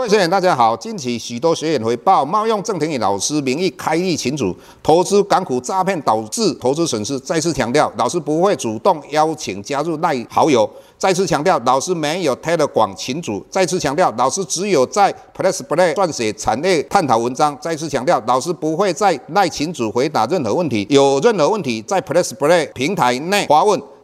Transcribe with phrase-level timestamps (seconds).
[0.00, 7.20] 各位学员大家好，近期许多学员回报冒用郑庭宇老师名义开立群组，投资港股诈骗导致投资损失。
[7.20, 10.66] 再次强调，老师不会主动邀请加入赖好友。
[10.96, 13.44] 再次强调，老师没有 tele 港群组。
[13.50, 17.54] 再次强调，老师只有在 PressPlay 撰写产业探讨文章。
[17.60, 23.78] 再次强调，老师不会在赖群组回答任何问题，有任何问题在 PressPlay 平台内发问。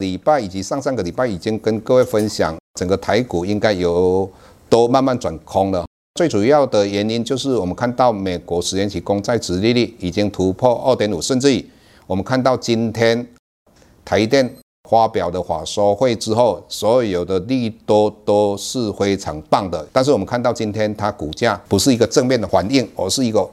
[0.00, 4.28] 礼拜以及上上个礼拜已经跟各位分享，整个台股应该有
[4.68, 5.84] 都慢慢转空了。
[6.14, 11.64] 最主要的原因就是我们看到美国十年期公债殖利率已经突破二点五，甚至
[12.06, 13.26] 我们看到今天
[14.02, 14.50] 台电
[14.88, 19.86] 发表的法说会之后，所有的利多都是非常棒的。
[19.92, 23.48] 但是我们看到今天它股价不是一个正面的反应，而是一个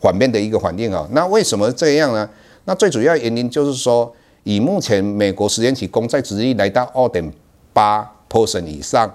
[0.00, 1.06] 反面的一个反应啊。
[1.12, 2.28] 那为什么这样呢？
[2.64, 4.10] 那最主要原因就是说。
[4.46, 7.32] 以目前美国十年期公债殖利率来到二点
[7.72, 9.12] 八 percent 以上，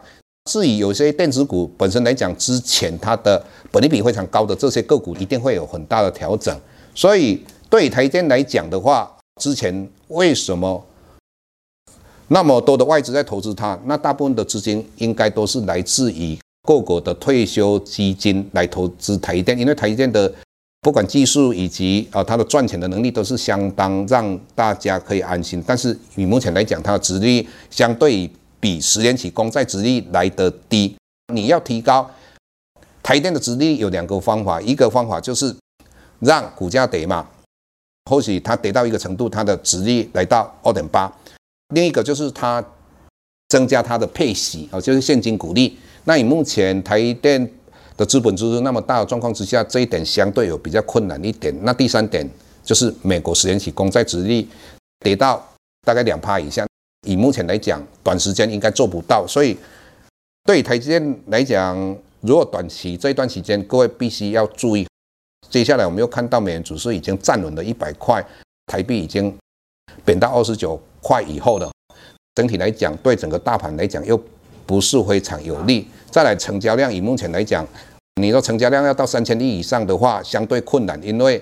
[0.52, 6.54] 至于有些电子股本身来讲，之前它的本益比非常高的这些个股，一定会有很大的调整。
[6.94, 9.10] 所以对台电来讲的话，
[9.42, 10.86] 之前为什么
[12.28, 13.80] 那么多的外资在投资它？
[13.86, 16.38] 那大部分的资金应该都是来自于
[16.68, 20.30] 各国的退休基金来投资台电，因为台电的。
[20.84, 25.64] 不管技术以及啊，它的赚钱的能力都是相当让大家可以安心。
[25.66, 28.28] 但是以目前来讲，它的值率相对
[28.60, 30.96] 比十年期公债值率来得低。
[31.32, 32.10] 你要提高
[33.04, 35.56] 台电的殖利率有两个方法，一个方法就是
[36.20, 37.28] 让股价跌嘛，
[38.10, 41.14] 或许它跌到一个程度，它的值率来到二点八。
[41.76, 42.64] 另一个就是它
[43.50, 45.78] 增加它的配息啊，就是现金股利。
[46.06, 47.48] 那你目前台电。
[47.98, 51.54] 的资本支出那么大的状况之下，这一点相对有比较困难一点。
[51.64, 52.28] 那第三点
[52.64, 54.48] 就是美国十年期公债殖利率
[55.00, 55.46] 跌到
[55.86, 56.66] 大概两趴以下，
[57.08, 59.26] 以目前来讲，短时间应该做不到。
[59.28, 59.58] 所以
[60.44, 61.78] 对台积电来讲，
[62.22, 64.88] 如果短期这一段时间，各位必须要注意。
[65.50, 68.26] 接下来我们又看到美元指数已经站稳了一百块，
[68.68, 69.36] 台币已经
[70.06, 71.70] 贬到二十九块以后了。
[72.36, 74.18] 整体来讲，对整个大盘来讲又
[74.66, 75.86] 不是非常有利。
[76.12, 77.66] 再来成交量，以目前来讲，
[78.22, 81.42] 你说成交量要到三千亿以上的话，相对困难，因为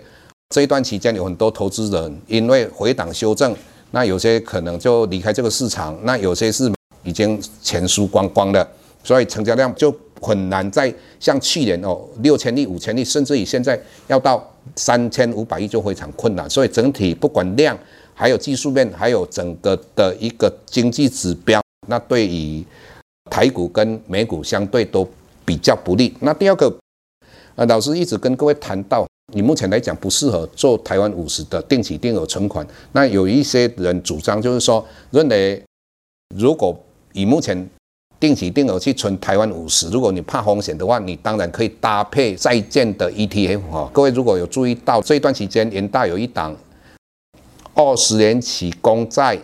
[0.49, 3.55] 这一段期间有很多投资人因为回档修正，
[3.89, 6.71] 那有些可能就离开这个市场，那有些是
[7.03, 8.67] 已经钱输光光了，
[9.03, 9.91] 所以成交量就
[10.21, 16.47] 很难再像去年哦六千亿、五千亿，甚至于现在要到三千五百亿就非常困难。
[16.47, 17.75] 所以整体不管量，
[18.13, 22.63] 还有技术面，还有整个的一个经济指标，那对于。
[23.29, 25.07] 台股跟美股相对都
[25.45, 26.13] 比较不利。
[26.19, 26.73] 那第二个，
[27.55, 32.65] 呃，老师一直跟各位谈到，你目前来讲不适合做台湾五十的定期定额存款。
[32.91, 35.63] 那有一些人主张就是说，认为
[36.35, 36.77] 如果
[37.13, 37.69] 以目前
[38.19, 43.89] 定期定额去存台湾五十，如果你怕风险的话，你当然可以搭配债券的 ETF 哈。
[43.93, 46.55] 各位如果有注意到这一段期间，元大有一档
[47.73, 49.39] 二十年期公债。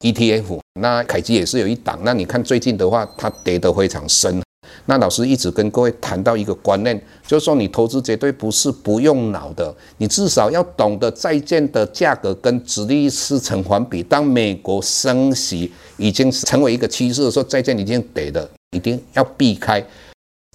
[0.00, 1.98] ETF，那凯基也是有一档。
[2.02, 4.42] 那你看最近的话，它跌得非常深。
[4.84, 14.02] 那老师一直跟各位谈到一个观念，就是说你投资绝对不是不用脑的，你至少要懂得债券的价格跟殖利率是成反比。
[14.02, 19.84] 当美国升息已经成为一个趋势的时候，债券已经跌了，一定要避开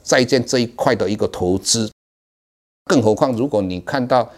[0.04, 1.92] 债券这一块的一个投资。
[2.86, 4.30] 更何况，如果你看到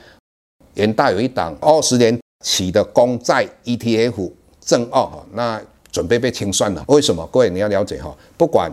[0.75, 4.31] 元大有一档二十年期的公债 ETF。
[4.65, 5.61] 正二，那
[5.93, 6.83] 准备被清算了。
[6.87, 7.25] 为什么？
[7.31, 8.69] 各位你要了解哈，不管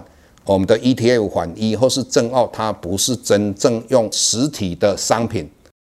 [0.46, 5.48] 我们的 ETF 反一或是正二，它不是真正用实体的商品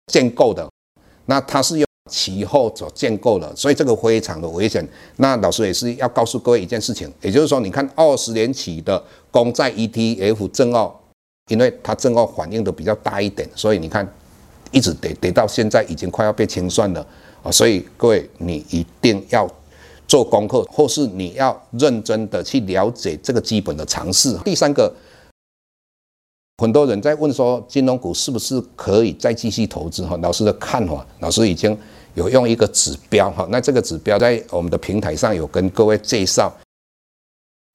[0.07, 0.67] 建构的，
[1.27, 4.85] 那它是用期货所建构的，所以这个非常的危险。
[5.17, 10.91] 那老师也是要告诉各位一件事情，也就是说，你看二十年起的公债 ETF 正二，
[11.51, 14.11] 因为它正二反应的比较大一点，所以你看
[14.71, 17.05] 一直跌跌到现在已经快要被清算了
[17.43, 19.47] 啊，所以各位你一定要。
[20.09, 24.35] 做功课，或是你要认真的去了解这个基本的常识。
[24.39, 24.91] 第三个，
[26.57, 30.03] 很多人在问说，金融股是不是可以再继续投资？
[30.05, 31.77] 哈，老师的看法，老师已经
[32.15, 36.51] 有用一个指标哈，那这个指标在我们的平台上有跟各位介绍，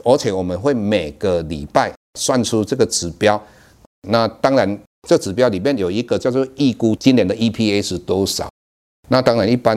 [0.04, 3.40] 而且我们会每个礼拜算出这个指标
[4.08, 4.78] 那当然，
[5.08, 8.48] 这指标里面有一个叫做预估今年的 EPS 多少。
[9.08, 9.76] 那当然，一般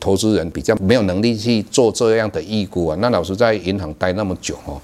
[0.00, 2.96] 投资人比较没有能力去做这样的预估啊。
[3.00, 4.80] 那老师在银行待那么久哦，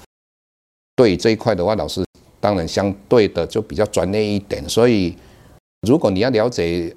[0.95, 2.05] 对这一块的话，老师
[2.39, 4.63] 当然相对的就比较专业一点。
[4.69, 5.15] 所以，
[5.87, 6.93] 如果你要了解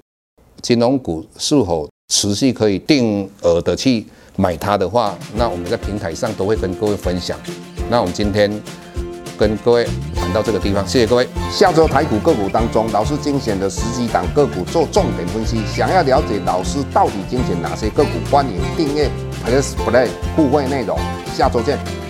[0.61, 4.05] 金融股是否持续可以定额的去
[4.37, 7.39] 买它的话，那我们在平台上都会跟各位分享。
[7.89, 8.49] 那我们今天
[9.37, 9.87] 跟各位
[10.33, 11.27] 到这个地方，谢谢各位。
[11.51, 15.61] 下周台股个股当中，老师精选的十几档个股做重点分析。
[15.65, 19.09] 想要了解老师到底精选哪些个股，欢迎订阅
[19.45, 20.97] Plus Play 互惠内容。
[21.35, 22.00] 下周见。